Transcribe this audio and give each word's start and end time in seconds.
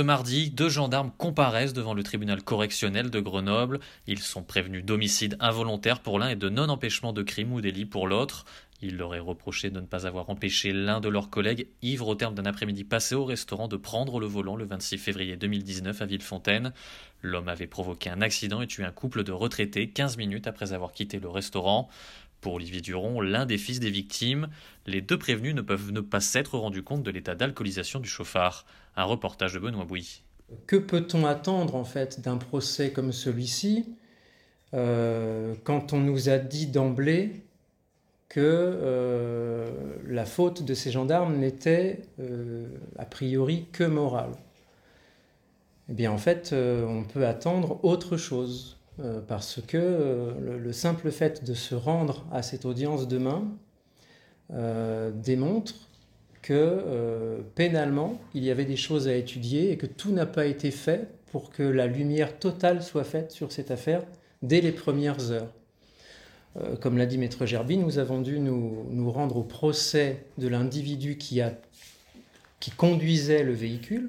Ce 0.00 0.02
mardi, 0.02 0.48
deux 0.48 0.70
gendarmes 0.70 1.12
comparaissent 1.18 1.74
devant 1.74 1.92
le 1.92 2.02
tribunal 2.02 2.42
correctionnel 2.42 3.10
de 3.10 3.20
Grenoble. 3.20 3.80
Ils 4.06 4.20
sont 4.20 4.42
prévenus 4.42 4.82
d'homicide 4.82 5.36
involontaire 5.40 6.00
pour 6.00 6.18
l'un 6.18 6.30
et 6.30 6.36
de 6.36 6.48
non-empêchement 6.48 7.12
de 7.12 7.22
crime 7.22 7.52
ou 7.52 7.60
délit 7.60 7.84
pour 7.84 8.08
l'autre. 8.08 8.46
Ils 8.80 8.96
leur 8.96 9.14
est 9.14 9.20
reproché 9.20 9.68
de 9.68 9.78
ne 9.78 9.84
pas 9.84 10.06
avoir 10.06 10.30
empêché 10.30 10.72
l'un 10.72 11.00
de 11.00 11.10
leurs 11.10 11.28
collègues, 11.28 11.68
ivre 11.82 12.08
au 12.08 12.14
terme 12.14 12.34
d'un 12.34 12.46
après-midi 12.46 12.82
passé 12.82 13.14
au 13.14 13.26
restaurant, 13.26 13.68
de 13.68 13.76
prendre 13.76 14.20
le 14.20 14.26
volant 14.26 14.56
le 14.56 14.64
26 14.64 14.96
février 14.96 15.36
2019 15.36 16.00
à 16.00 16.06
Villefontaine. 16.06 16.72
L'homme 17.20 17.48
avait 17.48 17.66
provoqué 17.66 18.08
un 18.08 18.22
accident 18.22 18.62
et 18.62 18.66
tué 18.66 18.84
un 18.84 18.92
couple 18.92 19.22
de 19.22 19.32
retraités 19.32 19.90
15 19.90 20.16
minutes 20.16 20.46
après 20.46 20.72
avoir 20.72 20.92
quitté 20.92 21.20
le 21.20 21.28
restaurant. 21.28 21.90
Pour 22.40 22.54
Olivier 22.54 22.80
Duron, 22.80 23.20
l'un 23.20 23.46
des 23.46 23.58
fils 23.58 23.80
des 23.80 23.90
victimes, 23.90 24.48
les 24.86 25.00
deux 25.00 25.18
prévenus 25.18 25.54
ne 25.54 25.62
peuvent 25.62 25.92
ne 25.92 26.00
pas 26.00 26.20
s'être 26.20 26.58
rendus 26.58 26.82
compte 26.82 27.02
de 27.02 27.10
l'état 27.10 27.34
d'alcoolisation 27.34 28.00
du 28.00 28.08
chauffard. 28.08 28.64
Un 28.96 29.04
reportage 29.04 29.54
de 29.54 29.58
Benoît 29.58 29.84
Bouy. 29.84 30.22
Que 30.66 30.76
peut-on 30.76 31.26
attendre 31.26 31.76
en 31.76 31.84
fait 31.84 32.20
d'un 32.20 32.36
procès 32.36 32.92
comme 32.92 33.12
celui-ci 33.12 33.84
euh, 34.72 35.54
quand 35.64 35.92
on 35.92 35.98
nous 35.98 36.28
a 36.28 36.38
dit 36.38 36.66
d'emblée 36.66 37.42
que 38.28 38.40
euh, 38.40 39.68
la 40.06 40.24
faute 40.24 40.64
de 40.64 40.74
ces 40.74 40.92
gendarmes 40.92 41.36
n'était 41.36 42.02
euh, 42.20 42.68
a 42.98 43.04
priori 43.04 43.66
que 43.72 43.84
morale? 43.84 44.32
Eh 45.88 45.92
bien 45.92 46.12
en 46.12 46.18
fait, 46.18 46.54
on 46.54 47.02
peut 47.02 47.26
attendre 47.26 47.84
autre 47.84 48.16
chose. 48.16 48.79
Euh, 48.98 49.20
parce 49.26 49.60
que 49.66 49.78
euh, 49.78 50.58
le, 50.58 50.72
simple 50.72 51.10
fait 51.10 51.44
de 51.44 51.54
se 51.54 51.74
rendre 51.74 52.26
à 52.32 52.42
cette 52.42 52.64
audience 52.64 53.06
demain 53.06 53.44
euh, 54.52 55.10
démontre 55.12 55.74
que 56.42 57.42
pénalement, 57.54 58.18
il 58.32 58.44
y 58.44 58.50
avait 58.50 58.64
des 58.64 58.76
choses 58.76 59.08
à 59.08 59.14
étudier 59.14 59.72
et 59.72 59.76
que 59.76 59.84
tout 59.84 60.10
n'a 60.10 60.24
pas 60.24 60.46
été 60.46 60.70
fait 60.70 61.06
pour 61.30 61.50
que 61.50 61.62
la 61.62 61.86
lumière 61.86 62.38
totale 62.38 62.82
soit 62.82 63.04
faite 63.04 63.30
sur 63.30 63.52
cette 63.52 63.70
affaire 63.70 64.02
dès 64.40 64.62
les 64.62 64.72
premières 64.72 65.32
heures. 65.32 65.52
comme 66.80 66.96
l'a 66.96 67.04
dit 67.04 67.18
Maître 67.18 67.44
Gerby, 67.44 67.76
nous 67.76 67.98
avons 67.98 68.22
dû 68.22 68.40
nous, 68.40 68.86
nous 68.88 69.10
rendre 69.12 69.36
au 69.36 69.42
procès 69.42 70.24
de 70.38 70.48
l'individu 70.48 71.18
qui, 71.18 71.42
qui 72.58 72.70
conduisait 72.70 73.42
le 73.42 73.52
véhicule, 73.52 74.08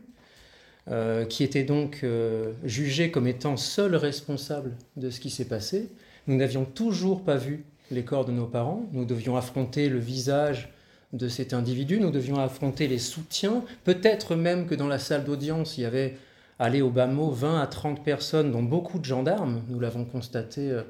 euh, 0.89 1.25
qui 1.25 1.43
était 1.43 1.63
donc 1.63 1.99
euh, 2.03 2.53
jugé 2.63 3.11
comme 3.11 3.27
étant 3.27 3.55
seul 3.55 3.95
responsable 3.95 4.71
de 4.97 5.11
ce 5.11 5.19
qui 5.19 5.29
s'est 5.29 5.45
passé. 5.45 5.91
Nous 6.25 6.35
n'avions 6.35 6.65
toujours 6.65 7.23
pas 7.23 7.37
vu 7.37 7.65
les 7.91 8.03
corps 8.03 8.25
de 8.25 8.31
nos 8.31 8.47
parents. 8.47 8.87
Nous 8.91 9.05
devions 9.05 9.37
affronter 9.37 9.89
le 9.89 9.99
visage 9.99 10.73
de 11.13 11.29
cet 11.29 11.53
individu. 11.53 11.99
Nous 11.99 12.09
devions 12.09 12.39
affronter 12.39 12.87
les 12.87 12.97
soutiens. 12.97 13.63
Peut-être 13.83 14.35
même 14.35 14.65
que 14.65 14.73
dans 14.73 14.87
la 14.87 14.97
salle 14.97 15.23
d'audience, 15.23 15.77
il 15.77 15.81
y 15.81 15.85
avait, 15.85 16.17
allé 16.57 16.81
au 16.81 16.89
bas 16.89 17.05
mot, 17.05 17.29
20 17.29 17.61
à 17.61 17.67
30 17.67 18.03
personnes, 18.03 18.51
dont 18.51 18.63
beaucoup 18.63 18.97
de 18.97 19.05
gendarmes. 19.05 19.61
Nous 19.69 19.79
l'avons 19.79 20.03
constaté 20.03 20.81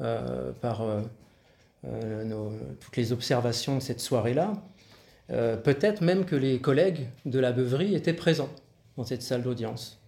euh, 0.00 0.52
par 0.60 0.86
toutes 1.82 2.96
les 2.96 3.12
observations 3.12 3.78
de 3.78 3.82
cette 3.82 4.00
soirée-là. 4.00 4.52
Peut-être 5.28 6.02
même 6.02 6.24
que 6.24 6.36
les 6.36 6.60
collègues 6.60 7.08
de 7.24 7.40
la 7.40 7.50
beuverie 7.50 7.96
étaient 7.96 8.12
présents 8.12 8.50
dans 8.96 9.04
cette 9.04 9.22
salle 9.22 9.42
d'audience. 9.42 10.00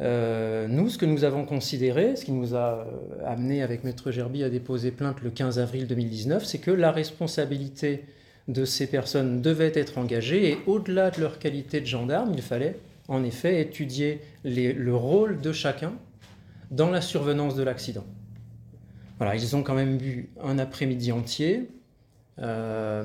Euh, 0.00 0.66
nous, 0.68 0.88
ce 0.88 0.98
que 0.98 1.06
nous 1.06 1.24
avons 1.24 1.44
considéré, 1.44 2.16
ce 2.16 2.24
qui 2.24 2.32
nous 2.32 2.54
a 2.54 2.80
euh, 2.80 2.84
amené 3.24 3.62
avec 3.62 3.84
Maître 3.84 4.10
Gerby 4.10 4.42
à 4.42 4.50
déposer 4.50 4.90
plainte 4.90 5.22
le 5.22 5.30
15 5.30 5.58
avril 5.58 5.86
2019, 5.86 6.44
c'est 6.44 6.58
que 6.58 6.70
la 6.70 6.90
responsabilité 6.90 8.04
de 8.48 8.64
ces 8.64 8.88
personnes 8.88 9.40
devait 9.40 9.72
être 9.74 9.98
engagée 9.98 10.50
et 10.50 10.58
au-delà 10.66 11.10
de 11.10 11.20
leur 11.20 11.38
qualité 11.38 11.80
de 11.80 11.86
gendarme, 11.86 12.32
il 12.34 12.42
fallait 12.42 12.76
en 13.06 13.22
effet 13.22 13.60
étudier 13.60 14.20
le 14.44 14.94
rôle 14.94 15.40
de 15.40 15.52
chacun 15.52 15.92
dans 16.72 16.90
la 16.90 17.00
survenance 17.00 17.54
de 17.54 17.62
l'accident. 17.62 18.04
Voilà, 19.18 19.36
ils 19.36 19.54
ont 19.54 19.62
quand 19.62 19.74
même 19.74 19.98
bu 19.98 20.30
un 20.42 20.58
après-midi 20.58 21.12
entier. 21.12 21.68
Euh, 22.40 23.04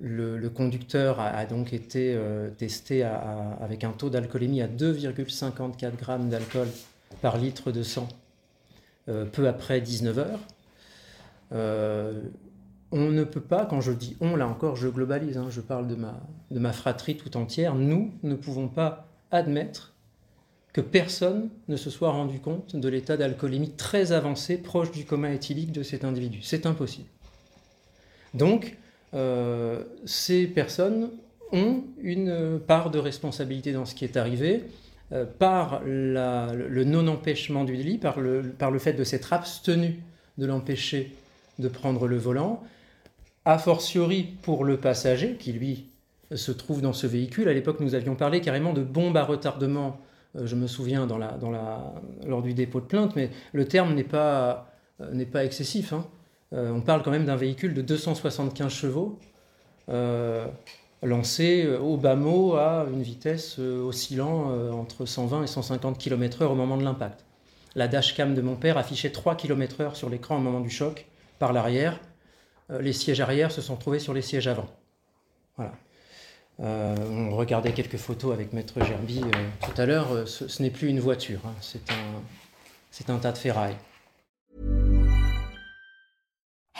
le, 0.00 0.48
conducteur 0.48 1.20
a, 1.20 1.44
donc 1.46 1.72
été 1.72 2.14
euh, 2.14 2.50
testé 2.50 3.02
avec 3.02 3.84
un 3.84 3.92
taux 3.92 4.10
d'alcoolémie 4.10 4.62
à 4.62 4.68
2,54 4.68 5.78
g 5.78 6.28
d'alcool 6.28 6.68
par 7.20 7.36
litre 7.36 7.72
de 7.72 7.82
sang 7.82 8.08
euh, 9.08 9.24
peu 9.24 9.48
après 9.48 9.80
19 9.80 10.18
heures. 10.18 10.40
Euh, 11.52 12.22
on 12.92 13.10
ne 13.10 13.24
peut 13.24 13.40
pas, 13.40 13.66
quand 13.66 13.80
je 13.80 13.92
dis 13.92 14.16
on, 14.20 14.36
là 14.36 14.46
encore, 14.46 14.76
je 14.76 14.88
globalise, 14.88 15.38
hein, 15.38 15.48
je 15.50 15.60
parle 15.60 15.88
de 15.88 15.94
ma, 15.94 16.20
de 16.50 16.58
ma 16.58 16.72
fratrie 16.72 17.16
tout 17.16 17.36
entière, 17.36 17.74
nous 17.74 18.12
ne 18.22 18.34
pouvons 18.34 18.68
pas 18.68 19.08
admettre 19.30 19.92
que 20.72 20.80
personne 20.80 21.50
ne 21.68 21.76
se 21.76 21.90
soit 21.90 22.10
rendu 22.10 22.38
compte 22.38 22.76
de 22.76 22.88
l'état 22.88 23.16
d'alcoolémie 23.16 23.72
très 23.72 24.12
avancé, 24.12 24.56
proche 24.56 24.90
du 24.90 25.04
coma 25.04 25.32
éthylique 25.32 25.72
de 25.72 25.82
cet 25.82 26.04
individu. 26.04 26.40
C'est 26.42 26.64
impossible. 26.64 27.08
Donc, 28.34 28.76
euh, 29.14 29.82
ces 30.04 30.46
personnes 30.46 31.10
ont 31.52 31.84
une 32.02 32.60
part 32.66 32.90
de 32.90 32.98
responsabilité 32.98 33.72
dans 33.72 33.84
ce 33.84 33.94
qui 33.94 34.04
est 34.04 34.16
arrivé 34.16 34.64
euh, 35.12 35.26
par 35.26 35.82
le 35.84 36.84
non-empêchement 36.84 37.64
du 37.64 37.76
délit, 37.76 37.98
par 37.98 38.20
le, 38.20 38.54
fait 38.78 38.94
de 38.94 39.04
s'être 39.04 39.32
abstenu 39.32 40.00
de 40.38 40.46
l'empêcher 40.46 41.14
de 41.58 41.68
prendre 41.68 42.06
le 42.06 42.16
volant, 42.16 42.62
a 43.44 43.58
fortiori 43.58 44.28
pour 44.40 44.64
le 44.64 44.78
passager 44.78 45.34
qui 45.34 45.52
lui 45.52 45.88
se 46.34 46.52
trouve 46.52 46.80
dans 46.80 46.94
ce 46.94 47.06
véhicule. 47.06 47.48
À 47.48 47.52
l'époque, 47.52 47.80
nous 47.80 47.94
avions 47.94 48.14
parlé 48.14 48.40
carrément 48.40 48.72
de 48.72 48.82
bombe 48.82 49.16
à 49.18 49.24
retardement, 49.24 50.00
euh, 50.36 50.46
je 50.46 50.56
me 50.56 50.66
souviens, 50.66 51.06
lors 52.26 52.42
du 52.42 52.54
dépôt 52.54 52.80
de 52.80 52.86
plainte, 52.86 53.14
mais 53.14 53.28
le 53.52 53.66
terme 53.66 53.94
n'est 53.94 54.04
pas, 54.04 54.72
n'est 55.12 55.26
pas 55.26 55.44
excessif. 55.44 55.92
Hein. 55.92 56.06
Euh, 56.52 56.70
on 56.70 56.80
parle 56.80 57.02
quand 57.02 57.10
même 57.10 57.24
d'un 57.24 57.36
véhicule 57.36 57.74
de 57.74 57.82
275 57.82 58.70
chevaux 58.70 59.18
euh, 59.88 60.46
lancé 61.02 61.64
euh, 61.64 61.78
au 61.78 61.96
bas 61.96 62.14
mot 62.14 62.54
à 62.56 62.86
une 62.92 63.02
vitesse 63.02 63.58
oscillant 63.58 64.50
entre 64.72 65.06
120 65.06 65.44
et 65.44 65.46
150 65.46 65.98
km/h 65.98 66.44
au 66.44 66.54
moment 66.54 66.76
de 66.76 66.84
l'impact. 66.84 67.24
La 67.74 67.88
dashcam 67.88 68.34
de 68.34 68.42
mon 68.42 68.56
père 68.56 68.76
affichait 68.76 69.10
3 69.10 69.34
km/h 69.34 69.94
sur 69.94 70.10
l'écran 70.10 70.36
au 70.36 70.40
moment 70.40 70.60
du 70.60 70.70
choc 70.70 71.06
par 71.38 71.52
l'arrière. 71.52 71.98
les 72.68 72.92
sièges 72.92 73.20
arrière 73.20 73.50
se 73.50 73.62
sont 73.62 73.76
trouvés 73.76 73.98
sur 73.98 74.12
les 74.12 74.22
sièges 74.22 74.46
avant. 74.46 74.68
Voilà. 75.56 75.72
on 76.58 77.34
regardait 77.34 77.72
quelques 77.72 77.96
photos 77.96 78.32
avec 78.34 78.52
Maître 78.52 78.82
Gerby 78.84 79.22
tout 79.62 79.80
à 79.80 79.86
l'heure. 79.86 80.28
ce, 80.28 80.62
n'est 80.62 80.70
plus 80.70 80.88
une 80.88 81.00
voiture, 81.00 81.40
hein. 81.46 81.54
c'est 82.90 83.10
un 83.10 83.18
tas 83.18 83.32
de 83.32 83.38
ferraille. 83.38 83.76